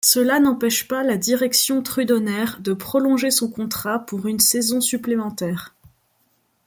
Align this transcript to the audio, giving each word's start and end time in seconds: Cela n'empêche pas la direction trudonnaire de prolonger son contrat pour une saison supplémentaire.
Cela 0.03 0.39
n'empêche 0.39 0.87
pas 0.87 1.03
la 1.03 1.15
direction 1.15 1.83
trudonnaire 1.83 2.57
de 2.59 2.73
prolonger 2.73 3.29
son 3.29 3.51
contrat 3.51 3.99
pour 3.99 4.25
une 4.25 4.39
saison 4.39 4.81
supplémentaire. 4.81 5.75